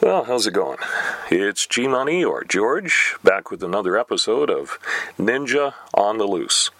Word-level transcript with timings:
Well, 0.00 0.24
how's 0.24 0.46
it 0.48 0.54
going? 0.54 0.78
It's 1.30 1.68
G 1.68 1.86
Money 1.86 2.24
or 2.24 2.42
George 2.42 3.14
back 3.22 3.52
with 3.52 3.62
another 3.62 3.96
episode 3.96 4.50
of 4.50 4.76
Ninja 5.16 5.74
on 5.94 6.18
the 6.18 6.26
Loose. 6.26 6.72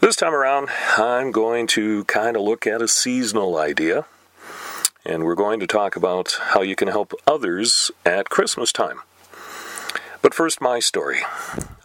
This 0.00 0.16
time 0.16 0.34
around, 0.34 0.68
I'm 0.98 1.32
going 1.32 1.66
to 1.68 2.04
kind 2.04 2.36
of 2.36 2.42
look 2.42 2.66
at 2.66 2.82
a 2.82 2.88
seasonal 2.88 3.56
idea, 3.56 4.04
and 5.02 5.24
we're 5.24 5.34
going 5.34 5.60
to 5.60 5.66
talk 5.66 5.96
about 5.96 6.36
how 6.40 6.60
you 6.60 6.76
can 6.76 6.88
help 6.88 7.14
others 7.26 7.90
at 8.04 8.28
Christmas 8.28 8.70
time. 8.70 9.00
But 10.20 10.34
first, 10.34 10.60
my 10.60 10.78
story. 10.78 11.20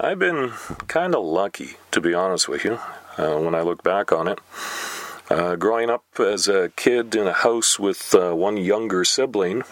I've 0.01 0.19
been 0.19 0.51
kind 0.89 1.15
of 1.15 1.23
lucky, 1.23 1.77
to 1.91 2.01
be 2.01 2.13
honest 2.13 2.49
with 2.49 2.65
you, 2.65 2.79
uh, 3.17 3.37
when 3.37 3.55
I 3.55 3.61
look 3.61 3.83
back 3.83 4.11
on 4.11 4.27
it. 4.27 4.39
Uh, 5.29 5.55
growing 5.55 5.89
up 5.89 6.03
as 6.19 6.47
a 6.47 6.69
kid 6.75 7.15
in 7.15 7.27
a 7.27 7.33
house 7.33 7.79
with 7.79 8.13
uh, 8.13 8.33
one 8.33 8.55
younger 8.57 9.03
sibling, 9.03 9.63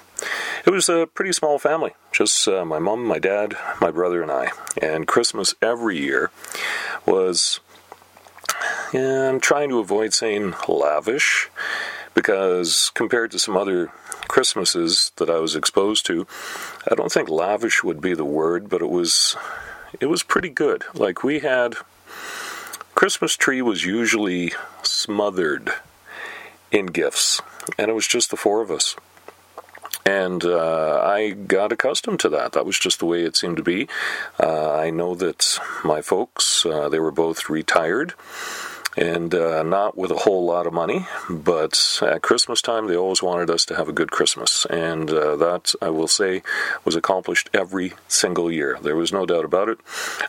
it 0.65 0.71
was 0.71 0.89
a 0.89 1.07
pretty 1.07 1.31
small 1.31 1.59
family. 1.59 1.91
Just 2.11 2.47
uh, 2.47 2.65
my 2.65 2.79
mom, 2.79 3.05
my 3.05 3.19
dad, 3.19 3.55
my 3.79 3.91
brother, 3.91 4.21
and 4.21 4.31
I. 4.31 4.51
And 4.81 5.07
Christmas 5.07 5.55
every 5.61 5.97
year 5.97 6.31
was. 7.05 7.59
Yeah, 8.93 9.29
I'm 9.29 9.41
trying 9.41 9.69
to 9.69 9.79
avoid 9.79 10.13
saying 10.13 10.53
lavish 10.67 11.49
because 12.13 12.91
compared 12.93 13.31
to 13.31 13.39
some 13.39 13.57
other 13.57 13.87
Christmases 14.27 15.11
that 15.17 15.29
I 15.29 15.39
was 15.39 15.55
exposed 15.55 16.05
to, 16.07 16.25
I 16.89 16.95
don't 16.95 17.11
think 17.11 17.29
lavish 17.29 17.83
would 17.83 17.99
be 17.99 18.13
the 18.13 18.25
word, 18.25 18.69
but 18.69 18.81
it 18.81 18.89
was 18.89 19.35
it 19.99 20.07
was 20.07 20.23
pretty 20.23 20.49
good. 20.49 20.83
Like 20.93 21.23
we 21.23 21.39
had 21.39 21.75
Christmas 22.95 23.35
tree 23.35 23.61
was 23.61 23.85
usually 23.85 24.53
smothered 24.81 25.71
in 26.71 26.87
gifts, 26.87 27.41
and 27.77 27.89
it 27.89 27.93
was 27.93 28.07
just 28.07 28.31
the 28.31 28.37
four 28.37 28.61
of 28.61 28.71
us. 28.71 28.95
And 30.05 30.45
uh, 30.45 31.01
I 31.01 31.31
got 31.31 31.71
accustomed 31.71 32.19
to 32.21 32.29
that. 32.29 32.51
That 32.51 32.65
was 32.65 32.77
just 32.77 32.99
the 32.99 33.05
way 33.05 33.23
it 33.23 33.35
seemed 33.35 33.57
to 33.57 33.63
be. 33.63 33.87
Uh, 34.39 34.73
I 34.73 34.91
know 34.91 35.15
that 35.15 35.59
my 35.83 36.01
folks, 36.01 36.65
uh, 36.65 36.89
they 36.89 36.99
were 36.99 37.11
both 37.11 37.49
retired 37.49 38.13
and 38.97 39.33
uh, 39.33 39.63
not 39.63 39.97
with 39.97 40.11
a 40.11 40.15
whole 40.15 40.45
lot 40.45 40.67
of 40.67 40.73
money, 40.73 41.05
but 41.29 41.99
at 42.01 42.21
Christmas 42.21 42.61
time 42.61 42.87
they 42.87 42.95
always 42.95 43.21
wanted 43.21 43.49
us 43.49 43.65
to 43.65 43.75
have 43.75 43.89
a 43.89 43.93
good 43.93 44.11
Christmas, 44.11 44.65
and 44.69 45.09
uh, 45.09 45.35
that 45.35 45.73
I 45.81 45.89
will 45.89 46.07
say 46.07 46.43
was 46.85 46.95
accomplished 46.95 47.49
every 47.53 47.93
single 48.07 48.51
year. 48.51 48.77
There 48.81 48.95
was 48.95 49.11
no 49.11 49.25
doubt 49.25 49.45
about 49.45 49.69
it. 49.69 49.79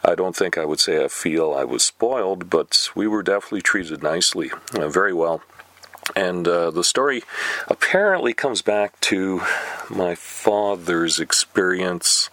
I 0.04 0.14
don't 0.14 0.34
think 0.34 0.58
I 0.58 0.64
would 0.64 0.80
say 0.80 1.04
I 1.04 1.08
feel 1.08 1.54
I 1.54 1.64
was 1.64 1.84
spoiled, 1.84 2.50
but 2.50 2.88
we 2.94 3.06
were 3.06 3.22
definitely 3.22 3.62
treated 3.62 4.02
nicely, 4.02 4.50
uh, 4.74 4.88
very 4.88 5.12
well. 5.12 5.42
And 6.14 6.46
uh, 6.46 6.70
the 6.70 6.84
story 6.84 7.22
apparently 7.68 8.32
comes 8.32 8.62
back 8.62 9.00
to 9.02 9.42
my 9.90 10.14
father's 10.14 11.18
experience 11.18 12.30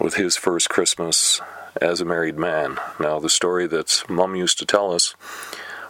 with 0.00 0.14
his 0.14 0.36
first 0.36 0.68
Christmas 0.68 1.40
as 1.80 2.00
a 2.00 2.04
married 2.04 2.38
man. 2.38 2.78
Now, 2.98 3.18
the 3.20 3.28
story 3.28 3.66
that 3.68 4.04
Mum 4.08 4.34
used 4.34 4.58
to 4.58 4.66
tell 4.66 4.92
us 4.92 5.14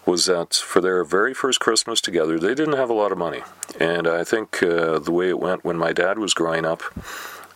was 0.06 0.26
that 0.26 0.54
for 0.54 0.80
their 0.80 1.02
very 1.04 1.32
first 1.32 1.60
Christmas 1.60 2.00
together, 2.00 2.38
they 2.38 2.54
didn't 2.54 2.76
have 2.76 2.90
a 2.90 2.94
lot 2.94 3.12
of 3.12 3.18
money. 3.18 3.42
And 3.80 4.06
I 4.06 4.22
think 4.22 4.62
uh, 4.62 4.98
the 4.98 5.12
way 5.12 5.28
it 5.28 5.40
went 5.40 5.64
when 5.64 5.78
my 5.78 5.92
dad 5.92 6.18
was 6.18 6.34
growing 6.34 6.66
up 6.66 6.82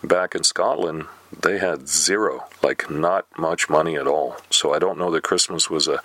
back 0.02 0.34
in 0.34 0.44
Scotland, 0.44 1.06
they 1.42 1.58
had 1.58 1.88
zero, 1.88 2.46
like 2.62 2.90
not 2.90 3.26
much 3.36 3.68
money 3.68 3.96
at 3.96 4.06
all. 4.06 4.36
So 4.50 4.72
I 4.72 4.78
don't 4.78 4.98
know 4.98 5.10
that 5.10 5.22
Christmas 5.22 5.68
was 5.68 5.88
a 5.88 6.02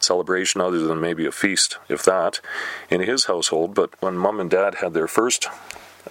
celebration 0.00 0.60
other 0.60 0.78
than 0.78 1.00
maybe 1.00 1.26
a 1.26 1.32
feast, 1.32 1.78
if 1.88 2.02
that, 2.04 2.40
in 2.88 3.00
his 3.00 3.24
household. 3.24 3.74
But 3.74 3.90
when 4.00 4.16
mum 4.16 4.40
and 4.40 4.50
dad 4.50 4.76
had 4.76 4.94
their 4.94 5.08
first 5.08 5.48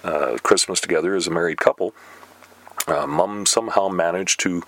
uh, 0.04 0.36
Christmas 0.42 0.80
together 0.80 1.14
as 1.14 1.26
a 1.26 1.30
married 1.30 1.58
couple, 1.58 1.94
uh, 2.86 3.06
Mum 3.06 3.46
somehow 3.46 3.88
managed 3.88 4.40
to 4.40 4.62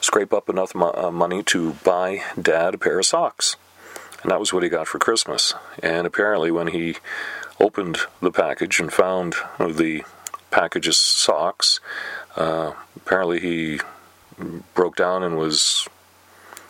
scrape 0.00 0.32
up 0.32 0.48
enough 0.48 0.74
mo- 0.74 0.94
uh, 0.94 1.10
money 1.10 1.42
to 1.44 1.72
buy 1.84 2.22
Dad 2.40 2.74
a 2.74 2.78
pair 2.78 2.98
of 2.98 3.06
socks. 3.06 3.56
And 4.22 4.30
that 4.30 4.40
was 4.40 4.52
what 4.52 4.62
he 4.62 4.68
got 4.68 4.88
for 4.88 4.98
Christmas. 4.98 5.54
And 5.82 6.06
apparently, 6.06 6.50
when 6.50 6.68
he 6.68 6.96
opened 7.60 7.98
the 8.20 8.30
package 8.30 8.80
and 8.80 8.92
found 8.92 9.34
the 9.58 10.02
package 10.54 10.86
of 10.86 10.94
socks, 10.94 11.80
uh, 12.36 12.72
apparently 12.96 13.40
he 13.40 13.80
broke 14.74 14.96
down 14.96 15.22
and 15.22 15.36
was 15.36 15.88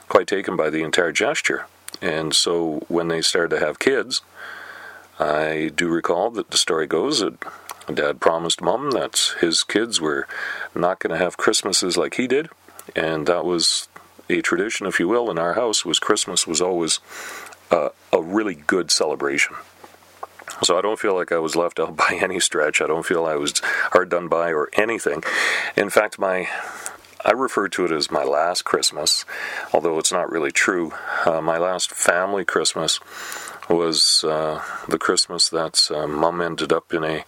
quite 0.08 0.26
taken 0.26 0.56
by 0.56 0.70
the 0.70 0.82
entire 0.82 1.12
gesture. 1.12 1.66
And 2.00 2.34
so 2.34 2.84
when 2.88 3.08
they 3.08 3.22
started 3.22 3.50
to 3.56 3.64
have 3.64 3.78
kids, 3.78 4.22
I 5.18 5.70
do 5.74 5.88
recall 5.88 6.30
that 6.30 6.50
the 6.50 6.56
story 6.56 6.86
goes 6.86 7.20
that 7.20 7.36
Dad 7.92 8.20
promised 8.20 8.62
Mom 8.62 8.90
that 8.92 9.34
his 9.40 9.62
kids 9.62 10.00
were 10.00 10.26
not 10.74 10.98
going 10.98 11.12
to 11.12 11.22
have 11.22 11.36
Christmases 11.36 11.96
like 11.96 12.14
he 12.14 12.26
did, 12.26 12.48
and 12.96 13.26
that 13.26 13.44
was 13.44 13.88
a 14.30 14.40
tradition, 14.40 14.86
if 14.86 14.98
you 14.98 15.06
will, 15.06 15.30
in 15.30 15.38
our 15.38 15.52
house. 15.52 15.84
Was 15.84 15.98
Christmas 15.98 16.46
was 16.46 16.62
always 16.62 17.00
uh, 17.70 17.90
a 18.12 18.22
really 18.22 18.54
good 18.54 18.90
celebration. 18.90 19.56
So 20.62 20.78
I 20.78 20.82
don't 20.82 20.98
feel 20.98 21.14
like 21.14 21.32
I 21.32 21.38
was 21.38 21.56
left 21.56 21.78
out 21.80 21.96
by 22.04 22.18
any 22.20 22.40
stretch. 22.40 22.80
I 22.80 22.86
don't 22.86 23.06
feel 23.06 23.24
I 23.26 23.36
was 23.36 23.60
hard 23.92 24.08
done 24.08 24.28
by 24.28 24.52
or 24.52 24.68
anything. 24.74 25.22
In 25.76 25.90
fact, 25.90 26.18
my 26.18 26.48
I 27.26 27.32
refer 27.32 27.68
to 27.68 27.86
it 27.86 27.90
as 27.90 28.10
my 28.10 28.22
last 28.22 28.66
Christmas, 28.66 29.24
although 29.72 29.98
it's 29.98 30.12
not 30.12 30.30
really 30.30 30.50
true. 30.50 30.92
Uh, 31.24 31.40
my 31.40 31.56
last 31.56 31.90
family 31.90 32.44
Christmas 32.44 33.00
was 33.70 34.24
uh, 34.24 34.62
the 34.88 34.98
Christmas 34.98 35.48
that 35.48 35.90
uh, 35.90 36.06
Mum 36.06 36.42
ended 36.42 36.70
up 36.70 36.92
in 36.92 37.02
a 37.02 37.24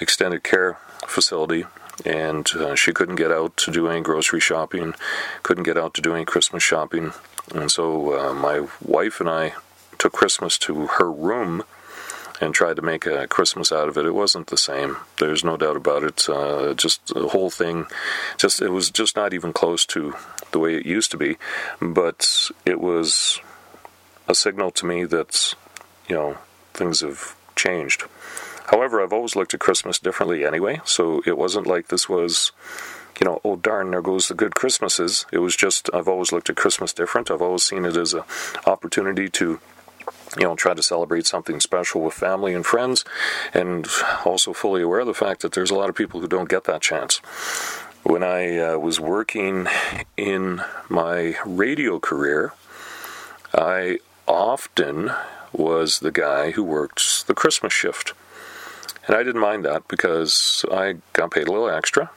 extended 0.00 0.44
care 0.44 0.78
facility, 1.04 1.64
and 2.06 2.48
uh, 2.54 2.76
she 2.76 2.92
couldn't 2.92 3.16
get 3.16 3.32
out 3.32 3.56
to 3.56 3.72
do 3.72 3.88
any 3.88 4.00
grocery 4.00 4.38
shopping, 4.38 4.94
couldn't 5.42 5.64
get 5.64 5.76
out 5.76 5.94
to 5.94 6.00
do 6.00 6.14
any 6.14 6.24
Christmas 6.24 6.62
shopping, 6.62 7.12
and 7.52 7.72
so 7.72 8.16
uh, 8.16 8.32
my 8.32 8.68
wife 8.80 9.20
and 9.20 9.28
I 9.28 9.54
took 9.98 10.12
Christmas 10.12 10.58
to 10.58 10.86
her 10.86 11.10
room 11.10 11.64
and 12.40 12.54
tried 12.54 12.76
to 12.76 12.82
make 12.82 13.06
a 13.06 13.26
Christmas 13.26 13.70
out 13.70 13.88
of 13.88 13.96
it. 13.98 14.06
It 14.06 14.14
wasn't 14.14 14.46
the 14.46 14.56
same. 14.56 14.96
There's 15.18 15.44
no 15.44 15.56
doubt 15.56 15.76
about 15.76 16.02
it. 16.02 16.28
Uh, 16.28 16.74
just 16.74 17.06
the 17.08 17.28
whole 17.28 17.50
thing, 17.50 17.86
just 18.38 18.62
it 18.62 18.70
was 18.70 18.90
just 18.90 19.16
not 19.16 19.34
even 19.34 19.52
close 19.52 19.84
to 19.86 20.14
the 20.52 20.58
way 20.58 20.74
it 20.74 20.86
used 20.86 21.10
to 21.10 21.16
be. 21.16 21.36
But 21.80 22.50
it 22.64 22.80
was 22.80 23.40
a 24.26 24.34
signal 24.34 24.70
to 24.72 24.86
me 24.86 25.04
that 25.04 25.54
you 26.08 26.14
know 26.14 26.38
things 26.72 27.00
have 27.00 27.36
changed. 27.56 28.04
However, 28.68 29.02
I've 29.02 29.12
always 29.12 29.34
looked 29.36 29.52
at 29.52 29.60
Christmas 29.60 29.98
differently 29.98 30.44
anyway. 30.44 30.80
So 30.84 31.22
it 31.26 31.36
wasn't 31.36 31.66
like 31.66 31.88
this 31.88 32.08
was 32.08 32.52
you 33.20 33.26
know, 33.26 33.40
oh 33.44 33.56
darn, 33.56 33.90
there 33.90 34.00
goes 34.00 34.28
the 34.28 34.34
good 34.34 34.54
Christmases. 34.54 35.26
It 35.30 35.38
was 35.38 35.54
just 35.54 35.90
I've 35.92 36.08
always 36.08 36.32
looked 36.32 36.48
at 36.48 36.56
Christmas 36.56 36.94
different. 36.94 37.30
I've 37.30 37.42
always 37.42 37.64
seen 37.64 37.84
it 37.84 37.96
as 37.96 38.14
an 38.14 38.22
opportunity 38.66 39.28
to 39.28 39.60
you 40.36 40.44
know, 40.44 40.54
try 40.54 40.74
to 40.74 40.82
celebrate 40.82 41.26
something 41.26 41.60
special 41.60 42.00
with 42.02 42.14
family 42.14 42.54
and 42.54 42.64
friends, 42.64 43.04
and 43.52 43.86
also 44.24 44.52
fully 44.52 44.82
aware 44.82 45.00
of 45.00 45.06
the 45.06 45.14
fact 45.14 45.42
that 45.42 45.52
there's 45.52 45.70
a 45.70 45.74
lot 45.74 45.88
of 45.88 45.96
people 45.96 46.20
who 46.20 46.28
don't 46.28 46.48
get 46.48 46.64
that 46.64 46.82
chance. 46.82 47.18
When 48.02 48.22
I 48.22 48.58
uh, 48.58 48.78
was 48.78 48.98
working 48.98 49.66
in 50.16 50.62
my 50.88 51.36
radio 51.44 51.98
career, 51.98 52.54
I 53.52 53.98
often 54.26 55.10
was 55.52 55.98
the 55.98 56.12
guy 56.12 56.52
who 56.52 56.62
worked 56.62 57.26
the 57.26 57.34
Christmas 57.34 57.72
shift. 57.72 58.14
And 59.06 59.16
I 59.16 59.22
didn't 59.22 59.40
mind 59.40 59.64
that 59.64 59.88
because 59.88 60.64
I 60.70 60.96
got 61.12 61.32
paid 61.32 61.48
a 61.48 61.52
little 61.52 61.68
extra. 61.68 62.10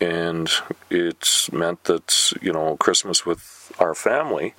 And 0.00 0.50
it 0.88 1.48
meant 1.52 1.84
that, 1.84 2.32
you 2.40 2.52
know, 2.52 2.76
Christmas 2.76 3.26
with 3.26 3.72
our 3.78 3.94
family 3.94 4.54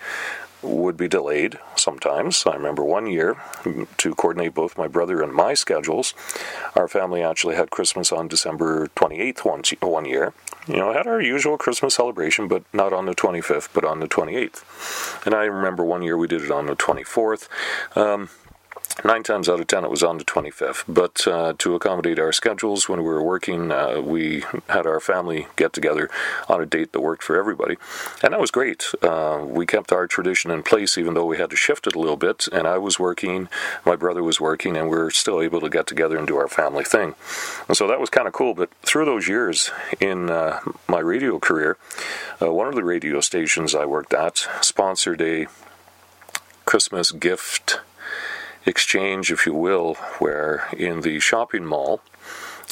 would 0.63 0.97
be 0.97 1.07
delayed 1.07 1.59
sometimes. 1.75 2.45
I 2.45 2.55
remember 2.55 2.83
one 2.83 3.07
year, 3.07 3.37
to 3.97 4.15
coordinate 4.15 4.53
both 4.53 4.77
my 4.77 4.87
brother 4.87 5.21
and 5.21 5.33
my 5.33 5.53
schedules, 5.53 6.13
our 6.75 6.87
family 6.87 7.21
actually 7.21 7.55
had 7.55 7.69
Christmas 7.69 8.11
on 8.11 8.27
December 8.27 8.87
28th 8.95 9.45
one, 9.45 9.63
one 9.81 10.05
year. 10.05 10.33
You 10.67 10.77
know, 10.77 10.93
had 10.93 11.07
our 11.07 11.21
usual 11.21 11.57
Christmas 11.57 11.95
celebration, 11.95 12.47
but 12.47 12.63
not 12.73 12.93
on 12.93 13.05
the 13.05 13.13
25th, 13.13 13.69
but 13.73 13.83
on 13.83 13.99
the 13.99 14.07
28th. 14.07 15.25
And 15.25 15.35
I 15.35 15.43
remember 15.43 15.83
one 15.83 16.01
year 16.01 16.17
we 16.17 16.27
did 16.27 16.41
it 16.41 16.51
on 16.51 16.67
the 16.67 16.75
24th. 16.75 17.49
Um, 17.97 18.29
Nine 19.05 19.21
times 19.21 19.49
out 19.49 19.59
of 19.59 19.67
ten, 19.67 19.83
it 19.83 19.91
was 19.91 20.01
on 20.01 20.17
the 20.17 20.23
25th. 20.23 20.85
But 20.87 21.27
uh, 21.27 21.53
to 21.57 21.75
accommodate 21.75 22.19
our 22.19 22.31
schedules, 22.31 22.87
when 22.87 22.99
we 22.99 23.09
were 23.09 23.21
working, 23.21 23.69
uh, 23.69 23.99
we 23.99 24.45
had 24.69 24.85
our 24.85 25.01
family 25.01 25.47
get 25.57 25.73
together 25.73 26.09
on 26.47 26.61
a 26.61 26.65
date 26.65 26.93
that 26.93 27.01
worked 27.01 27.21
for 27.21 27.37
everybody. 27.37 27.75
And 28.23 28.31
that 28.31 28.39
was 28.39 28.49
great. 28.49 28.85
Uh, 29.01 29.43
we 29.45 29.65
kept 29.65 29.91
our 29.91 30.07
tradition 30.07 30.51
in 30.51 30.63
place, 30.63 30.97
even 30.97 31.15
though 31.15 31.25
we 31.25 31.37
had 31.37 31.49
to 31.49 31.57
shift 31.57 31.85
it 31.85 31.95
a 31.95 31.99
little 31.99 32.15
bit. 32.15 32.47
And 32.53 32.65
I 32.65 32.77
was 32.77 32.97
working, 32.97 33.49
my 33.85 33.97
brother 33.97 34.23
was 34.23 34.39
working, 34.39 34.77
and 34.77 34.89
we 34.89 34.95
were 34.95 35.11
still 35.11 35.41
able 35.41 35.59
to 35.59 35.69
get 35.69 35.85
together 35.85 36.17
and 36.17 36.25
do 36.25 36.37
our 36.37 36.47
family 36.47 36.85
thing. 36.85 37.15
And 37.67 37.75
so 37.75 37.87
that 37.87 37.99
was 37.99 38.09
kind 38.09 38.27
of 38.27 38.33
cool. 38.33 38.53
But 38.53 38.69
through 38.83 39.03
those 39.03 39.27
years 39.27 39.69
in 39.99 40.29
uh, 40.29 40.61
my 40.87 40.99
radio 40.99 41.39
career, 41.39 41.77
uh, 42.41 42.53
one 42.53 42.69
of 42.69 42.75
the 42.75 42.85
radio 42.85 43.19
stations 43.19 43.75
I 43.75 43.83
worked 43.83 44.13
at 44.13 44.47
sponsored 44.61 45.21
a 45.21 45.47
Christmas 46.65 47.11
gift 47.11 47.81
exchange, 48.65 49.31
if 49.31 49.45
you 49.45 49.53
will, 49.53 49.95
where 50.19 50.67
in 50.75 51.01
the 51.01 51.19
shopping 51.19 51.65
mall 51.65 52.01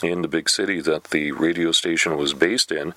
in 0.04 0.22
the 0.22 0.28
big 0.28 0.50
city 0.50 0.82
that 0.82 1.06
the 1.06 1.32
radio 1.32 1.72
station 1.72 2.18
was 2.18 2.34
based 2.34 2.72
in, 2.72 2.94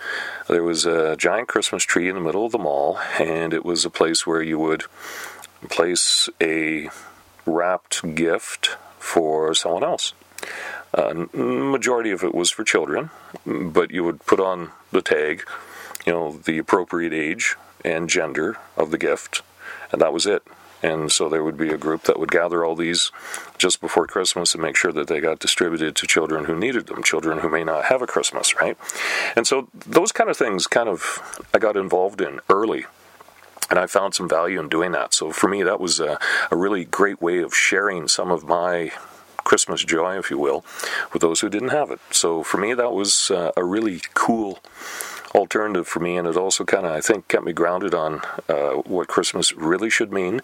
there 0.48 0.62
was 0.62 0.86
a 0.86 1.16
giant 1.16 1.48
Christmas 1.48 1.82
tree 1.84 2.08
in 2.08 2.14
the 2.14 2.20
middle 2.20 2.46
of 2.46 2.52
the 2.52 2.58
mall, 2.58 2.98
and 3.18 3.52
it 3.52 3.64
was 3.64 3.84
a 3.84 3.90
place 3.90 4.26
where 4.26 4.42
you 4.42 4.58
would 4.58 4.84
place 5.68 6.28
a 6.40 6.88
wrapped 7.46 8.14
gift 8.14 8.76
for 8.98 9.54
someone 9.54 9.84
else. 9.84 10.14
Uh, 10.92 11.26
majority 11.34 12.10
of 12.10 12.22
it 12.22 12.34
was 12.34 12.50
for 12.50 12.64
children, 12.64 13.10
but 13.44 13.90
you 13.90 14.04
would 14.04 14.24
put 14.26 14.40
on 14.40 14.70
the 14.92 15.02
tag, 15.02 15.42
you 16.06 16.12
know, 16.12 16.32
the 16.32 16.58
appropriate 16.58 17.12
age 17.12 17.56
and 17.84 18.08
gender 18.08 18.56
of 18.76 18.90
the 18.90 18.98
gift, 18.98 19.42
and 19.92 20.00
that 20.00 20.12
was 20.12 20.26
it. 20.26 20.42
And 20.84 21.10
so 21.10 21.30
there 21.30 21.42
would 21.42 21.56
be 21.56 21.70
a 21.70 21.78
group 21.78 22.02
that 22.02 22.20
would 22.20 22.30
gather 22.30 22.62
all 22.62 22.76
these 22.76 23.10
just 23.56 23.80
before 23.80 24.06
Christmas 24.06 24.52
and 24.52 24.62
make 24.62 24.76
sure 24.76 24.92
that 24.92 25.08
they 25.08 25.18
got 25.18 25.38
distributed 25.38 25.96
to 25.96 26.06
children 26.06 26.44
who 26.44 26.54
needed 26.54 26.88
them, 26.88 27.02
children 27.02 27.38
who 27.38 27.48
may 27.48 27.64
not 27.64 27.86
have 27.86 28.02
a 28.02 28.06
Christmas, 28.06 28.54
right? 28.60 28.76
And 29.34 29.46
so 29.46 29.68
those 29.74 30.12
kind 30.12 30.28
of 30.28 30.36
things 30.36 30.66
kind 30.66 30.90
of 30.90 31.42
I 31.54 31.58
got 31.58 31.78
involved 31.78 32.20
in 32.20 32.40
early 32.50 32.84
and 33.70 33.78
I 33.78 33.86
found 33.86 34.14
some 34.14 34.28
value 34.28 34.60
in 34.60 34.68
doing 34.68 34.92
that. 34.92 35.14
So 35.14 35.32
for 35.32 35.48
me, 35.48 35.62
that 35.62 35.80
was 35.80 36.00
a, 36.00 36.18
a, 36.50 36.56
really 36.56 36.84
great 36.84 37.22
way 37.22 37.38
of 37.38 37.54
sharing 37.54 38.06
some 38.06 38.30
of 38.30 38.44
my 38.44 38.92
Christmas 39.38 39.82
joy, 39.84 40.18
if 40.18 40.30
you 40.30 40.38
will, 40.38 40.66
with 41.14 41.22
those 41.22 41.40
who 41.40 41.48
didn't 41.48 41.70
have 41.70 41.90
it. 41.90 42.00
So 42.10 42.42
for 42.42 42.58
me, 42.58 42.74
that 42.74 42.92
was 42.92 43.30
uh, 43.30 43.52
a 43.56 43.64
really 43.64 44.02
cool 44.12 44.58
alternative 45.34 45.86
for 45.86 46.00
me, 46.00 46.16
and 46.16 46.28
it 46.28 46.36
also 46.36 46.64
kind 46.64 46.86
of, 46.86 46.92
I 46.92 47.00
think, 47.00 47.28
kept 47.28 47.44
me 47.44 47.52
grounded 47.52 47.94
on 47.94 48.20
uh, 48.48 48.82
what 48.86 49.08
Christmas 49.08 49.52
really 49.52 49.90
should 49.90 50.12
mean. 50.12 50.40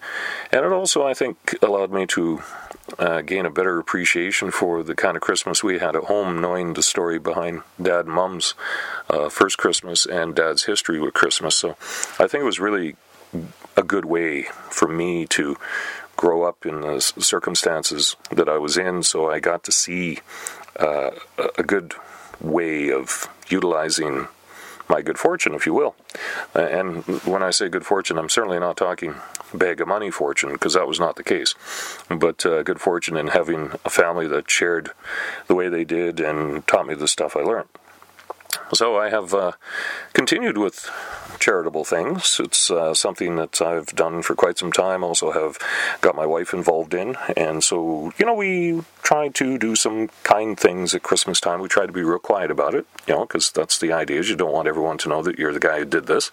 And 0.51 0.65
it 0.65 0.71
also, 0.71 1.05
I 1.05 1.13
think, 1.13 1.55
allowed 1.61 1.91
me 1.91 2.05
to 2.07 2.41
uh, 2.99 3.21
gain 3.21 3.45
a 3.45 3.49
better 3.49 3.79
appreciation 3.79 4.51
for 4.51 4.83
the 4.83 4.95
kind 4.95 5.15
of 5.15 5.21
Christmas 5.21 5.63
we 5.63 5.79
had 5.79 5.95
at 5.95 6.05
home, 6.05 6.41
knowing 6.41 6.73
the 6.73 6.83
story 6.83 7.19
behind 7.19 7.61
Dad 7.81 8.05
and 8.05 8.13
Mom's 8.13 8.53
uh, 9.09 9.29
first 9.29 9.57
Christmas 9.57 10.05
and 10.05 10.35
Dad's 10.35 10.65
history 10.65 10.99
with 10.99 11.13
Christmas. 11.13 11.55
So 11.55 11.71
I 12.19 12.27
think 12.27 12.41
it 12.41 12.45
was 12.45 12.59
really 12.59 12.95
a 13.77 13.83
good 13.83 14.05
way 14.05 14.43
for 14.69 14.87
me 14.87 15.25
to 15.27 15.55
grow 16.17 16.43
up 16.43 16.65
in 16.65 16.81
the 16.81 16.99
circumstances 16.99 18.15
that 18.29 18.49
I 18.49 18.57
was 18.57 18.77
in, 18.77 19.03
so 19.03 19.31
I 19.31 19.39
got 19.39 19.63
to 19.63 19.71
see 19.71 20.19
uh, 20.79 21.11
a 21.57 21.63
good 21.63 21.93
way 22.41 22.91
of 22.91 23.29
utilizing 23.47 24.27
my 24.91 25.01
good 25.01 25.17
fortune, 25.17 25.55
if 25.55 25.65
you 25.65 25.73
will. 25.73 25.95
And 26.53 27.03
when 27.25 27.41
I 27.41 27.51
say 27.51 27.69
good 27.69 27.85
fortune, 27.85 28.17
I'm 28.19 28.29
certainly 28.29 28.59
not 28.59 28.77
talking 28.77 29.15
bag 29.53 29.81
of 29.81 29.87
money 29.87 30.11
fortune, 30.11 30.51
because 30.51 30.73
that 30.75 30.87
was 30.87 30.99
not 30.99 31.15
the 31.15 31.23
case. 31.23 31.55
But 32.09 32.45
uh, 32.45 32.61
good 32.63 32.81
fortune 32.81 33.17
in 33.17 33.27
having 33.27 33.71
a 33.83 33.89
family 33.89 34.27
that 34.27 34.51
shared 34.51 34.91
the 35.47 35.55
way 35.55 35.69
they 35.69 35.85
did 35.85 36.19
and 36.19 36.67
taught 36.67 36.87
me 36.87 36.93
the 36.93 37.07
stuff 37.07 37.35
I 37.35 37.41
learned. 37.41 37.69
So 38.73 38.97
I 38.97 39.09
have 39.09 39.33
uh, 39.33 39.53
continued 40.13 40.57
with 40.57 40.89
charitable 41.41 41.83
things. 41.83 42.39
It's 42.39 42.71
uh, 42.71 42.93
something 42.93 43.35
that 43.35 43.61
I've 43.61 43.87
done 43.87 44.21
for 44.21 44.35
quite 44.35 44.57
some 44.57 44.71
time. 44.71 45.03
Also 45.03 45.31
have 45.31 45.57
got 45.99 46.15
my 46.15 46.25
wife 46.25 46.53
involved 46.53 46.93
in, 46.93 47.17
and 47.35 47.63
so 47.63 48.13
you 48.17 48.25
know 48.25 48.33
we 48.33 48.83
try 49.03 49.27
to 49.29 49.57
do 49.57 49.75
some 49.75 50.07
kind 50.23 50.57
things 50.57 50.95
at 50.95 51.03
Christmas 51.03 51.41
time. 51.41 51.59
We 51.59 51.67
try 51.67 51.85
to 51.85 51.91
be 51.91 52.03
real 52.03 52.19
quiet 52.19 52.51
about 52.51 52.75
it, 52.75 52.85
you 53.07 53.15
know, 53.15 53.25
because 53.25 53.51
that's 53.51 53.77
the 53.77 53.91
idea. 53.91 54.19
Is 54.19 54.29
you 54.29 54.37
don't 54.37 54.53
want 54.53 54.67
everyone 54.67 54.97
to 54.99 55.09
know 55.09 55.21
that 55.23 55.37
you're 55.37 55.51
the 55.51 55.59
guy 55.59 55.79
who 55.79 55.85
did 55.85 56.07
this. 56.07 56.31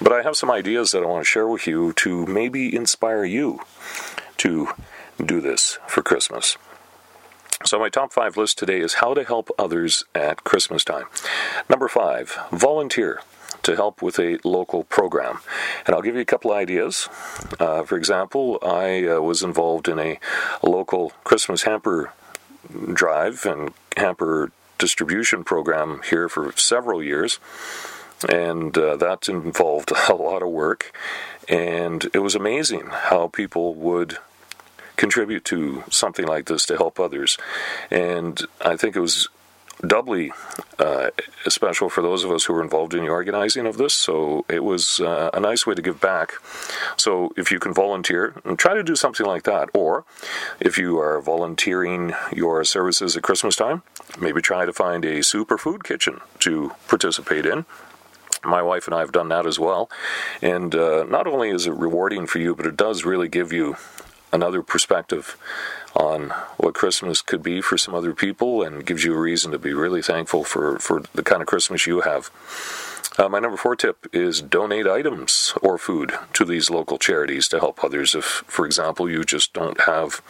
But 0.00 0.12
I 0.12 0.22
have 0.22 0.36
some 0.36 0.50
ideas 0.50 0.90
that 0.90 1.02
I 1.02 1.06
want 1.06 1.20
to 1.20 1.30
share 1.30 1.46
with 1.46 1.66
you 1.66 1.92
to 1.94 2.26
maybe 2.26 2.74
inspire 2.74 3.24
you 3.24 3.60
to 4.38 4.68
do 5.24 5.40
this 5.40 5.78
for 5.86 6.02
Christmas. 6.02 6.56
So, 7.64 7.78
my 7.78 7.88
top 7.88 8.12
five 8.12 8.36
list 8.36 8.56
today 8.56 8.80
is 8.80 8.94
how 8.94 9.14
to 9.14 9.24
help 9.24 9.50
others 9.58 10.04
at 10.14 10.44
Christmas 10.44 10.84
time. 10.84 11.06
Number 11.68 11.88
five, 11.88 12.38
volunteer 12.52 13.20
to 13.62 13.76
help 13.76 14.02
with 14.02 14.18
a 14.18 14.38
local 14.44 14.84
program. 14.84 15.40
And 15.86 15.94
I'll 15.94 16.02
give 16.02 16.14
you 16.14 16.20
a 16.20 16.26
couple 16.26 16.52
ideas. 16.52 17.08
Uh, 17.58 17.82
for 17.82 17.96
example, 17.96 18.58
I 18.62 19.06
uh, 19.06 19.20
was 19.20 19.42
involved 19.42 19.88
in 19.88 19.98
a, 19.98 20.18
a 20.62 20.68
local 20.68 21.10
Christmas 21.24 21.62
hamper 21.62 22.12
drive 22.92 23.44
and 23.46 23.72
hamper 23.96 24.52
distribution 24.78 25.44
program 25.44 26.00
here 26.08 26.28
for 26.28 26.52
several 26.56 27.02
years. 27.02 27.38
And 28.28 28.76
uh, 28.76 28.96
that 28.96 29.28
involved 29.28 29.92
a 30.08 30.14
lot 30.14 30.42
of 30.42 30.48
work. 30.48 30.92
And 31.48 32.08
it 32.12 32.18
was 32.18 32.34
amazing 32.34 32.88
how 32.90 33.28
people 33.28 33.74
would 33.74 34.18
contribute 34.96 35.44
to 35.46 35.84
something 35.90 36.26
like 36.26 36.46
this 36.46 36.66
to 36.66 36.76
help 36.76 36.98
others. 36.98 37.38
And 37.90 38.40
I 38.60 38.76
think 38.76 38.96
it 38.96 39.00
was 39.00 39.28
doubly 39.86 40.32
uh, 40.78 41.10
special 41.46 41.88
for 41.88 42.02
those 42.02 42.24
of 42.24 42.30
us 42.30 42.44
who 42.44 42.52
were 42.52 42.62
involved 42.62 42.94
in 42.94 43.04
the 43.04 43.10
organizing 43.10 43.66
of 43.66 43.76
this. 43.76 43.94
So 43.94 44.44
it 44.48 44.64
was 44.64 45.00
uh, 45.00 45.30
a 45.32 45.40
nice 45.40 45.66
way 45.66 45.74
to 45.74 45.82
give 45.82 46.00
back. 46.00 46.32
So 46.96 47.32
if 47.36 47.50
you 47.50 47.58
can 47.58 47.72
volunteer, 47.72 48.34
and 48.44 48.58
try 48.58 48.74
to 48.74 48.82
do 48.82 48.96
something 48.96 49.26
like 49.26 49.44
that. 49.44 49.68
Or 49.74 50.04
if 50.60 50.78
you 50.78 50.98
are 50.98 51.20
volunteering 51.20 52.14
your 52.32 52.64
services 52.64 53.16
at 53.16 53.22
Christmas 53.22 53.56
time, 53.56 53.82
maybe 54.20 54.40
try 54.40 54.66
to 54.66 54.72
find 54.72 55.04
a 55.04 55.20
superfood 55.20 55.84
kitchen 55.84 56.20
to 56.40 56.72
participate 56.88 57.46
in. 57.46 57.64
My 58.44 58.62
wife 58.62 58.86
and 58.86 58.94
I 58.94 59.00
have 59.00 59.12
done 59.12 59.28
that 59.28 59.46
as 59.46 59.58
well. 59.58 59.90
And 60.40 60.74
uh, 60.74 61.04
not 61.04 61.26
only 61.26 61.50
is 61.50 61.66
it 61.66 61.72
rewarding 61.72 62.26
for 62.26 62.38
you, 62.38 62.54
but 62.54 62.66
it 62.66 62.76
does 62.76 63.04
really 63.04 63.28
give 63.28 63.52
you 63.52 63.76
another 64.32 64.62
perspective 64.62 65.36
on 65.98 66.30
what 66.56 66.74
Christmas 66.74 67.20
could 67.20 67.42
be 67.42 67.60
for 67.60 67.76
some 67.76 67.94
other 67.94 68.14
people 68.14 68.62
and 68.62 68.86
gives 68.86 69.04
you 69.04 69.12
a 69.14 69.18
reason 69.18 69.50
to 69.50 69.58
be 69.58 69.74
really 69.74 70.00
thankful 70.00 70.44
for, 70.44 70.78
for 70.78 71.02
the 71.12 71.24
kind 71.24 71.42
of 71.42 71.48
Christmas 71.48 71.86
you 71.86 72.02
have. 72.02 72.30
Uh, 73.18 73.28
my 73.28 73.40
number 73.40 73.56
four 73.56 73.74
tip 73.74 74.06
is 74.12 74.40
donate 74.40 74.86
items 74.86 75.52
or 75.60 75.76
food 75.76 76.12
to 76.32 76.44
these 76.44 76.70
local 76.70 76.98
charities 76.98 77.48
to 77.48 77.58
help 77.58 77.82
others. 77.82 78.14
If, 78.14 78.24
for 78.24 78.64
example, 78.64 79.10
you 79.10 79.24
just 79.24 79.52
don't 79.52 79.80
have 79.80 80.22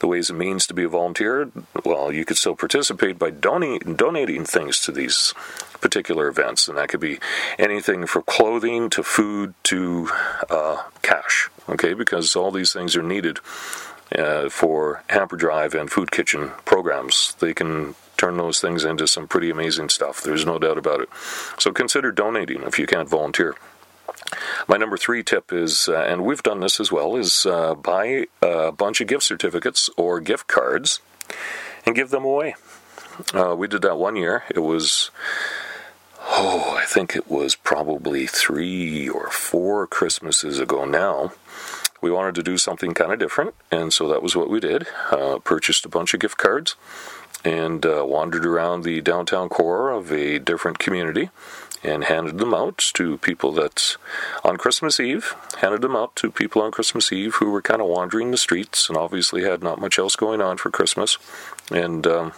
the 0.00 0.06
ways 0.06 0.30
and 0.30 0.38
means 0.38 0.66
to 0.66 0.74
be 0.74 0.84
a 0.84 0.88
volunteer, 0.88 1.50
well, 1.84 2.10
you 2.10 2.24
could 2.24 2.38
still 2.38 2.56
participate 2.56 3.18
by 3.18 3.28
donate, 3.28 3.98
donating 3.98 4.46
things 4.46 4.80
to 4.80 4.92
these 4.92 5.34
particular 5.82 6.26
events. 6.26 6.68
And 6.68 6.78
that 6.78 6.88
could 6.88 7.00
be 7.00 7.18
anything 7.58 8.06
from 8.06 8.22
clothing 8.22 8.88
to 8.90 9.02
food 9.02 9.52
to 9.64 10.08
uh, 10.48 10.84
cash, 11.02 11.50
okay, 11.68 11.92
because 11.92 12.34
all 12.34 12.50
these 12.50 12.72
things 12.72 12.96
are 12.96 13.02
needed. 13.02 13.40
Uh, 14.18 14.48
for 14.50 15.02
Hamper 15.08 15.36
Drive 15.36 15.74
and 15.74 15.90
Food 15.90 16.10
Kitchen 16.10 16.50
programs. 16.66 17.34
They 17.38 17.54
can 17.54 17.94
turn 18.18 18.36
those 18.36 18.60
things 18.60 18.84
into 18.84 19.06
some 19.06 19.26
pretty 19.26 19.48
amazing 19.48 19.88
stuff. 19.88 20.22
There's 20.22 20.44
no 20.44 20.58
doubt 20.58 20.76
about 20.76 21.00
it. 21.00 21.08
So 21.58 21.72
consider 21.72 22.12
donating 22.12 22.62
if 22.62 22.78
you 22.78 22.86
can't 22.86 23.08
volunteer. 23.08 23.54
My 24.68 24.76
number 24.76 24.96
three 24.98 25.22
tip 25.22 25.52
is, 25.52 25.88
uh, 25.88 25.96
and 25.96 26.24
we've 26.24 26.42
done 26.42 26.60
this 26.60 26.78
as 26.78 26.92
well, 26.92 27.16
is 27.16 27.46
uh, 27.46 27.74
buy 27.74 28.26
a 28.42 28.70
bunch 28.70 29.00
of 29.00 29.06
gift 29.06 29.22
certificates 29.22 29.88
or 29.96 30.20
gift 30.20 30.46
cards 30.46 31.00
and 31.86 31.94
give 31.94 32.10
them 32.10 32.24
away. 32.24 32.54
Uh, 33.32 33.54
we 33.56 33.66
did 33.66 33.82
that 33.82 33.96
one 33.98 34.16
year. 34.16 34.44
It 34.50 34.60
was, 34.60 35.10
oh, 36.20 36.76
I 36.78 36.84
think 36.84 37.16
it 37.16 37.30
was 37.30 37.54
probably 37.54 38.26
three 38.26 39.08
or 39.08 39.30
four 39.30 39.86
Christmases 39.86 40.58
ago 40.58 40.84
now 40.84 41.32
we 42.02 42.10
wanted 42.10 42.34
to 42.34 42.42
do 42.42 42.58
something 42.58 42.92
kind 42.92 43.12
of 43.12 43.18
different, 43.18 43.54
and 43.70 43.92
so 43.92 44.08
that 44.08 44.22
was 44.22 44.36
what 44.36 44.50
we 44.50 44.60
did. 44.60 44.86
Uh, 45.10 45.38
purchased 45.38 45.86
a 45.86 45.88
bunch 45.88 46.12
of 46.12 46.20
gift 46.20 46.36
cards 46.36 46.74
and 47.44 47.86
uh, 47.86 48.04
wandered 48.06 48.44
around 48.44 48.82
the 48.82 49.00
downtown 49.00 49.48
core 49.48 49.90
of 49.90 50.12
a 50.12 50.38
different 50.38 50.78
community 50.78 51.30
and 51.84 52.04
handed 52.04 52.38
them 52.38 52.54
out 52.54 52.78
to 52.78 53.18
people 53.18 53.52
that 53.52 53.96
on 54.44 54.56
Christmas 54.56 55.00
Eve, 55.00 55.34
handed 55.58 55.82
them 55.82 55.96
out 55.96 56.14
to 56.16 56.30
people 56.30 56.62
on 56.62 56.70
Christmas 56.70 57.12
Eve 57.12 57.36
who 57.36 57.50
were 57.50 57.62
kind 57.62 57.80
of 57.80 57.88
wandering 57.88 58.30
the 58.30 58.36
streets 58.36 58.88
and 58.88 58.96
obviously 58.96 59.42
had 59.42 59.62
not 59.62 59.80
much 59.80 59.98
else 59.98 60.14
going 60.14 60.40
on 60.40 60.56
for 60.58 60.70
Christmas. 60.70 61.18
And 61.72 62.06
um, 62.06 62.32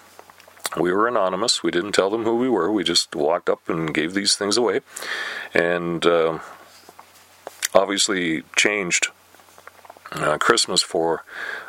we 0.80 0.92
were 0.92 1.06
anonymous. 1.06 1.62
We 1.62 1.70
didn't 1.70 1.92
tell 1.92 2.08
them 2.08 2.24
who 2.24 2.36
we 2.36 2.48
were. 2.48 2.72
We 2.72 2.84
just 2.84 3.14
walked 3.14 3.50
up 3.50 3.68
and 3.68 3.92
gave 3.92 4.14
these 4.14 4.34
things 4.34 4.56
away. 4.56 4.80
And 5.52 6.06
uh, 6.06 6.38
obviously 7.74 8.44
changed 8.56 9.08
uh, 10.12 10.38
Christmas 10.38 10.82
for 10.82 11.24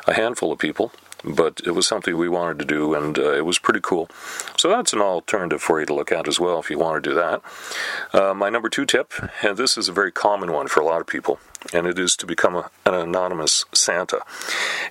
a 0.06 0.14
handful 0.14 0.52
of 0.52 0.58
people 0.58 0.92
but 1.24 1.60
it 1.64 1.72
was 1.72 1.86
something 1.86 2.16
we 2.16 2.28
wanted 2.28 2.58
to 2.58 2.64
do, 2.64 2.94
and 2.94 3.18
uh, 3.18 3.32
it 3.32 3.44
was 3.44 3.58
pretty 3.58 3.80
cool. 3.80 4.08
So 4.56 4.68
that's 4.68 4.92
an 4.92 5.00
alternative 5.00 5.60
for 5.60 5.80
you 5.80 5.86
to 5.86 5.94
look 5.94 6.12
at 6.12 6.28
as 6.28 6.38
well 6.38 6.60
if 6.60 6.70
you 6.70 6.78
want 6.78 7.02
to 7.02 7.10
do 7.10 7.14
that. 7.16 7.42
Uh, 8.12 8.34
my 8.34 8.48
number 8.48 8.68
two 8.68 8.86
tip, 8.86 9.12
and 9.42 9.56
this 9.56 9.76
is 9.76 9.88
a 9.88 9.92
very 9.92 10.12
common 10.12 10.52
one 10.52 10.68
for 10.68 10.80
a 10.80 10.84
lot 10.84 11.00
of 11.00 11.06
people, 11.06 11.40
and 11.72 11.86
it 11.86 11.98
is 11.98 12.16
to 12.16 12.26
become 12.26 12.56
a, 12.56 12.70
an 12.84 12.94
anonymous 12.94 13.64
Santa. 13.72 14.20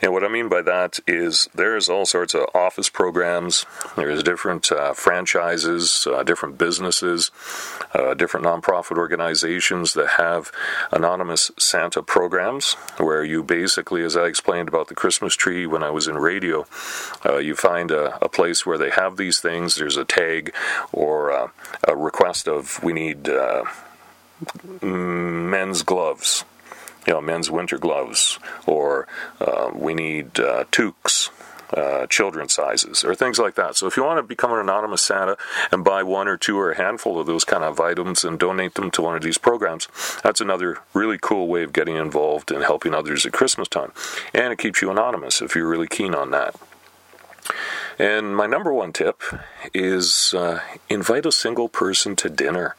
And 0.02 0.12
what 0.12 0.24
I 0.24 0.28
mean 0.28 0.50
by 0.50 0.62
that 0.64 1.00
is 1.08 1.50
there's 1.54 1.90
all 1.90 2.06
sorts 2.06 2.34
of 2.34 2.48
office 2.54 2.90
programs, 2.90 3.66
there's 3.96 4.24
different 4.24 4.72
uh, 4.72 4.94
franchises, 4.94 6.08
uh, 6.10 6.24
different 6.24 6.58
businesses, 6.58 7.32
uh, 7.94 8.14
different 8.14 8.46
nonprofit 8.46 8.98
organizations 8.98 9.94
that 9.94 10.08
have 10.18 10.52
anonymous 10.92 11.52
Santa 11.58 12.02
programs 12.02 12.74
where 12.98 13.24
you 13.24 13.44
basically, 13.44 14.04
as 14.04 14.16
I 14.18 14.26
explained 14.26 14.68
about 14.68 14.88
the 14.88 14.96
Christmas 14.96 15.36
tree 15.36 15.66
when 15.66 15.84
I 15.84 15.90
was 15.90 16.08
in 16.08 16.18
radio, 16.18 16.66
uh, 17.26 17.38
you 17.38 17.56
find 17.56 17.92
a, 17.92 18.24
a, 18.24 18.30
place 18.36 18.66
where 18.66 18.78
they 18.78 18.90
have 18.90 19.16
these 19.16 19.40
things. 19.40 19.76
There's 19.76 19.98
a 19.98 20.04
tag 20.04 20.54
or 20.92 21.32
uh, 21.32 21.50
a 21.88 21.96
request 21.96 22.48
of 22.48 22.84
we 22.84 22.92
need 22.92 23.30
uh, 23.30 23.64
men's 24.82 25.84
gloves 25.84 26.44
you 27.06 27.14
know, 27.14 27.22
men's 27.22 27.52
winter 27.52 27.78
gloves, 27.78 28.40
or 28.66 29.08
uh, 29.40 29.72
we 29.74 29.94
need 29.94 30.40
uh, 30.40 30.66
toques, 30.72 31.30
uh, 31.74 32.06
children's 32.08 32.54
sizes, 32.54 33.04
or 33.04 33.16
things 33.16 33.40
like 33.40 33.56
that. 33.56 33.76
So 33.76 33.88
if 33.88 33.98
you 33.98 34.04
want 34.04 34.18
to 34.18 34.24
become 34.24 34.54
an 34.54 34.60
anonymous 34.60 35.02
Santa 35.02 35.38
and 35.72 35.84
buy 35.84 36.04
one 36.04 36.28
or 36.28 36.38
two 36.38 36.60
or 36.60 36.72
a 36.72 36.78
handful 36.78 37.20
of 37.20 37.28
those 37.28 37.44
kind 37.44 37.64
of 37.64 37.80
items 37.80 38.24
and 38.24 38.40
donate 38.40 38.76
them 38.76 38.92
to 38.92 39.02
one 39.02 39.16
of 39.16 39.24
these 39.24 39.38
programs, 39.38 39.88
that's 40.24 40.42
another 40.42 40.80
really 40.94 41.18
cool 41.20 41.48
way 41.48 41.64
of 41.64 41.74
getting 41.74 41.96
involved 41.96 42.52
and 42.52 42.64
helping 42.64 42.94
others 42.94 43.26
at 43.26 43.34
Christmas 43.34 43.68
time. 43.68 43.92
And 44.34 44.54
it 44.54 44.60
keeps 44.60 44.82
you 44.82 44.92
anonymous 44.92 45.42
if 45.42 45.56
you're 45.56 45.68
really 45.68 45.88
keen 45.88 46.16
on 46.16 46.32
that. 46.32 46.56
And 47.98 48.36
my 48.36 48.46
number 48.46 48.74
one 48.74 48.92
tip 48.92 49.22
is 49.74 50.34
uh, 50.34 50.60
invite 50.90 51.26
a 51.26 51.32
single 51.32 51.70
person 51.70 52.16
to 52.18 52.30
dinner. 52.30 52.76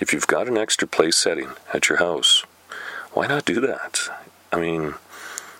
If 0.00 0.12
you've 0.12 0.26
got 0.26 0.48
an 0.48 0.56
extra 0.56 0.88
place 0.88 1.16
setting 1.16 1.50
at 1.72 1.88
your 1.88 1.98
house, 1.98 2.44
why 3.12 3.26
not 3.26 3.44
do 3.44 3.60
that? 3.60 4.00
I 4.52 4.60
mean, 4.60 4.94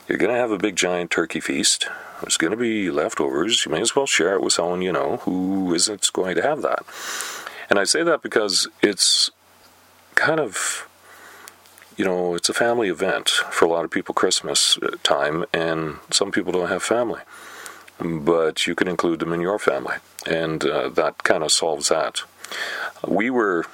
you're 0.08 0.18
going 0.18 0.32
to 0.32 0.40
have 0.40 0.50
a 0.50 0.58
big 0.58 0.76
giant 0.76 1.10
turkey 1.10 1.40
feast. 1.40 1.88
There's 2.20 2.36
going 2.36 2.50
to 2.50 2.56
be 2.56 2.90
leftovers. 2.90 3.64
You 3.64 3.72
may 3.72 3.80
as 3.80 3.96
well 3.96 4.06
share 4.06 4.34
it 4.34 4.42
with 4.42 4.52
someone 4.52 4.82
you 4.82 4.92
know 4.92 5.18
who 5.18 5.74
isn't 5.74 6.12
going 6.12 6.36
to 6.36 6.42
have 6.42 6.62
that. 6.62 6.84
And 7.68 7.78
I 7.78 7.84
say 7.84 8.02
that 8.02 8.22
because 8.22 8.68
it's 8.82 9.30
kind 10.16 10.40
of, 10.40 10.88
you 11.96 12.04
know, 12.04 12.34
it's 12.34 12.48
a 12.48 12.54
family 12.54 12.88
event 12.88 13.28
for 13.28 13.64
a 13.64 13.68
lot 13.68 13.84
of 13.84 13.90
people, 13.90 14.14
Christmas 14.14 14.78
time, 15.02 15.44
and 15.52 15.98
some 16.10 16.32
people 16.32 16.52
don't 16.52 16.68
have 16.68 16.82
family. 16.82 17.20
But 18.00 18.66
you 18.66 18.74
can 18.74 18.88
include 18.88 19.20
them 19.20 19.32
in 19.32 19.40
your 19.40 19.58
family, 19.58 19.96
and 20.26 20.64
uh, 20.64 20.88
that 20.88 21.22
kind 21.22 21.44
of 21.44 21.52
solves 21.52 21.88
that. 21.88 22.22
We 23.06 23.30
were 23.30 23.66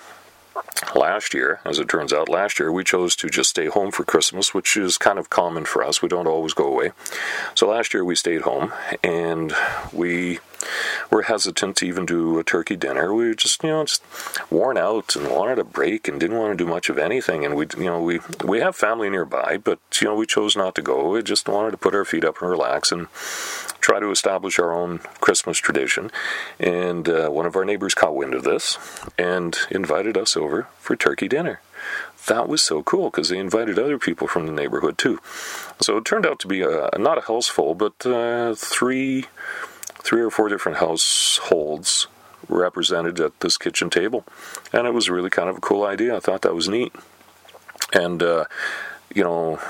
Last 0.94 1.34
year, 1.34 1.60
as 1.64 1.78
it 1.78 1.88
turns 1.88 2.12
out, 2.12 2.28
last 2.28 2.58
year 2.58 2.70
we 2.70 2.84
chose 2.84 3.16
to 3.16 3.28
just 3.28 3.50
stay 3.50 3.66
home 3.66 3.90
for 3.90 4.04
Christmas, 4.04 4.52
which 4.52 4.76
is 4.76 4.98
kind 4.98 5.18
of 5.18 5.30
common 5.30 5.64
for 5.64 5.82
us. 5.82 6.02
We 6.02 6.08
don't 6.08 6.26
always 6.26 6.52
go 6.52 6.66
away. 6.66 6.92
So 7.54 7.68
last 7.68 7.94
year 7.94 8.04
we 8.04 8.14
stayed 8.14 8.42
home 8.42 8.72
and 9.02 9.54
we 9.92 10.40
were 11.10 11.22
hesitant 11.22 11.76
to 11.76 11.86
even 11.86 12.06
do 12.06 12.38
a 12.38 12.44
turkey 12.44 12.76
dinner. 12.76 13.14
We 13.14 13.28
were 13.28 13.34
just, 13.34 13.62
you 13.62 13.70
know, 13.70 13.84
just 13.84 14.02
worn 14.50 14.76
out 14.76 15.16
and 15.16 15.30
wanted 15.30 15.58
a 15.58 15.64
break 15.64 16.08
and 16.08 16.20
didn't 16.20 16.38
want 16.38 16.56
to 16.56 16.64
do 16.64 16.68
much 16.68 16.88
of 16.88 16.98
anything. 16.98 17.44
And 17.44 17.54
we, 17.54 17.66
you 17.76 17.84
know, 17.84 18.00
we 18.00 18.20
we 18.44 18.60
have 18.60 18.76
family 18.76 19.10
nearby, 19.10 19.58
but 19.62 19.78
you 20.00 20.08
know, 20.08 20.14
we 20.14 20.26
chose 20.26 20.56
not 20.56 20.74
to 20.76 20.82
go. 20.82 21.10
We 21.10 21.22
just 21.22 21.48
wanted 21.48 21.72
to 21.72 21.76
put 21.76 21.94
our 21.94 22.04
feet 22.04 22.24
up 22.24 22.40
and 22.40 22.50
relax 22.50 22.92
and 22.92 23.08
try 23.80 24.00
to 24.00 24.10
establish 24.10 24.58
our 24.58 24.72
own 24.72 24.98
Christmas 25.20 25.58
tradition. 25.58 26.10
And 26.58 27.08
uh, 27.08 27.28
one 27.28 27.46
of 27.46 27.54
our 27.54 27.64
neighbors 27.64 27.94
caught 27.94 28.16
wind 28.16 28.34
of 28.34 28.42
this 28.42 28.78
and 29.16 29.56
invited 29.70 30.16
us 30.16 30.36
over 30.36 30.66
for 30.78 30.96
turkey 30.96 31.28
dinner. 31.28 31.60
That 32.26 32.48
was 32.48 32.62
so 32.62 32.82
cool 32.82 33.10
because 33.10 33.28
they 33.28 33.38
invited 33.38 33.78
other 33.78 33.98
people 33.98 34.26
from 34.26 34.46
the 34.46 34.52
neighborhood 34.52 34.98
too. 34.98 35.20
So 35.80 35.98
it 35.98 36.04
turned 36.04 36.26
out 36.26 36.40
to 36.40 36.48
be 36.48 36.62
a, 36.62 36.90
not 36.98 37.18
a 37.18 37.20
house 37.20 37.46
full, 37.46 37.76
but 37.76 38.04
uh, 38.04 38.54
three, 38.56 39.26
three 40.06 40.22
or 40.22 40.30
four 40.30 40.48
different 40.48 40.78
households 40.78 42.06
represented 42.48 43.18
at 43.18 43.40
this 43.40 43.58
kitchen 43.58 43.90
table, 43.90 44.24
and 44.72 44.86
it 44.86 44.94
was 44.94 45.10
really 45.10 45.30
kind 45.30 45.48
of 45.48 45.56
a 45.56 45.60
cool 45.60 45.84
idea. 45.84 46.16
I 46.16 46.20
thought 46.20 46.42
that 46.42 46.54
was 46.54 46.68
neat, 46.68 46.94
and 47.92 48.22
uh, 48.22 48.44
you 49.12 49.24
know, 49.24 49.60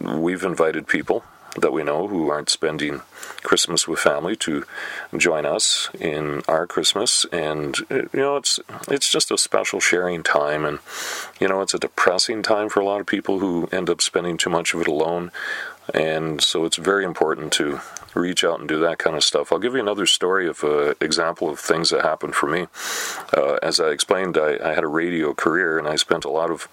we've 0.00 0.44
invited 0.44 0.86
people 0.86 1.24
that 1.60 1.72
we 1.72 1.82
know 1.82 2.06
who 2.06 2.28
aren't 2.28 2.50
spending 2.50 3.00
Christmas 3.42 3.88
with 3.88 3.98
family 3.98 4.36
to 4.36 4.64
join 5.16 5.44
us 5.46 5.88
in 5.98 6.42
our 6.46 6.66
Christmas, 6.66 7.26
and 7.32 7.76
you 7.90 8.08
know 8.12 8.36
it's 8.36 8.60
it's 8.88 9.10
just 9.10 9.32
a 9.32 9.38
special 9.38 9.80
sharing 9.80 10.22
time, 10.22 10.64
and 10.64 10.78
you 11.40 11.48
know 11.48 11.60
it's 11.60 11.74
a 11.74 11.78
depressing 11.80 12.40
time 12.40 12.68
for 12.68 12.78
a 12.78 12.84
lot 12.84 13.00
of 13.00 13.06
people 13.06 13.40
who 13.40 13.68
end 13.72 13.90
up 13.90 14.00
spending 14.00 14.36
too 14.36 14.50
much 14.50 14.74
of 14.74 14.80
it 14.80 14.86
alone, 14.86 15.32
and 15.92 16.40
so 16.40 16.64
it's 16.64 16.76
very 16.76 17.04
important 17.04 17.52
to 17.54 17.80
reach 18.16 18.44
out 18.44 18.58
and 18.58 18.68
do 18.68 18.80
that 18.80 18.98
kind 18.98 19.16
of 19.16 19.22
stuff. 19.22 19.52
I'll 19.52 19.58
give 19.58 19.74
you 19.74 19.80
another 19.80 20.06
story 20.06 20.48
of 20.48 20.62
an 20.64 20.88
uh, 20.88 20.94
example 21.00 21.48
of 21.48 21.58
things 21.58 21.90
that 21.90 22.02
happened 22.02 22.34
for 22.34 22.48
me. 22.48 22.66
Uh, 23.36 23.58
as 23.62 23.78
I 23.78 23.90
explained, 23.90 24.38
I, 24.38 24.58
I, 24.62 24.74
had 24.74 24.84
a 24.84 24.88
radio 24.88 25.34
career, 25.34 25.78
and 25.78 25.86
I 25.86 25.96
spent 25.96 26.24
a 26.24 26.30
lot 26.30 26.50
of 26.50 26.68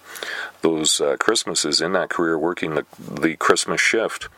those 0.62 1.00
uh, 1.00 1.16
Christmases 1.18 1.80
in 1.80 1.92
that 1.92 2.08
career 2.08 2.38
working 2.38 2.74
the, 2.74 2.86
the 2.98 3.36
Christmas 3.36 3.80
shift 3.80 4.28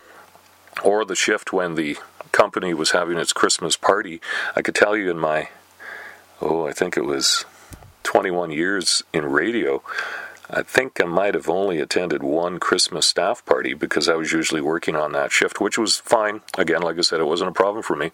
or 0.82 1.04
the 1.04 1.16
shift 1.16 1.52
when 1.52 1.74
the 1.74 1.96
company 2.32 2.74
was 2.74 2.90
having 2.90 3.18
its 3.18 3.32
Christmas 3.32 3.76
party. 3.76 4.20
I 4.54 4.62
could 4.62 4.74
tell 4.74 4.96
you 4.96 5.10
in 5.10 5.18
my, 5.18 5.48
oh, 6.40 6.66
I 6.66 6.72
think 6.72 6.96
it 6.96 7.04
was 7.04 7.44
21 8.02 8.50
years 8.50 9.02
in 9.12 9.24
radio, 9.26 9.82
I 10.48 10.62
think 10.62 11.00
I 11.00 11.04
might 11.04 11.34
have 11.34 11.48
only 11.48 11.80
attended 11.80 12.22
one 12.22 12.58
Christmas 12.58 13.06
staff 13.06 13.44
party 13.44 13.74
because 13.74 14.08
I 14.08 14.14
was 14.14 14.32
usually 14.32 14.60
working 14.60 14.94
on 14.94 15.12
that 15.12 15.32
shift, 15.32 15.60
which 15.60 15.76
was 15.76 15.96
fine. 15.96 16.42
Again, 16.56 16.82
like 16.82 16.98
I 16.98 17.00
said, 17.00 17.20
it 17.20 17.26
wasn't 17.26 17.50
a 17.50 17.54
problem 17.54 17.82
for 17.82 17.96
me. 17.96 18.12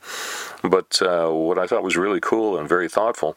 But 0.62 1.00
uh, 1.02 1.28
what 1.28 1.58
I 1.58 1.66
thought 1.66 1.82
was 1.82 1.96
really 1.96 2.20
cool 2.20 2.58
and 2.58 2.68
very 2.68 2.88
thoughtful 2.88 3.36